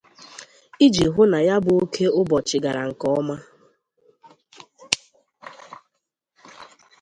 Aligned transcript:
iji 0.85 1.05
hụ 1.13 1.21
na 1.31 1.39
ya 1.47 1.55
bụ 1.63 1.71
oke 1.83 2.05
ụbọchị 2.19 2.57
gara 2.63 2.83
nke 2.89 3.07
ọma 3.19 3.35